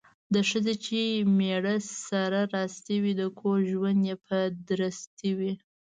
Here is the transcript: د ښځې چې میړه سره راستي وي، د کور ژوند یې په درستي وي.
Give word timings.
د 0.33 0.35
ښځې 0.49 0.75
چې 0.85 0.99
میړه 1.37 1.75
سره 2.07 2.39
راستي 2.55 2.95
وي، 3.03 3.13
د 3.21 3.23
کور 3.39 3.57
ژوند 3.71 4.01
یې 4.09 4.15
په 4.27 4.37
درستي 4.69 5.31
وي. 5.39 5.53